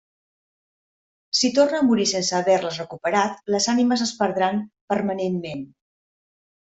Si 1.39 1.51
torna 1.59 1.81
a 1.81 1.85
morir 1.89 2.07
sense 2.13 2.33
haver-les 2.37 2.79
recuperat, 2.83 3.37
les 3.57 3.69
ànimes 3.75 4.05
es 4.07 4.15
perdran 4.23 4.59
permanentment. 4.95 5.63